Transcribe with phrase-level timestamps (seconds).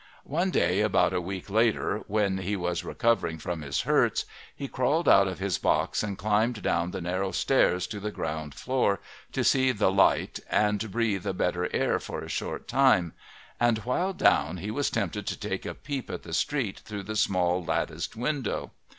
[0.25, 5.07] One day, about a week later, when he was recovering from his hurts, he crawled
[5.07, 8.99] out of his box and climbed down the narrow stairs to the ground floor
[9.31, 13.13] to see the light and breathe a better air for a short time,
[13.59, 17.15] and while down he was tempted to take a peep at the street through the
[17.15, 18.71] small, latticed window.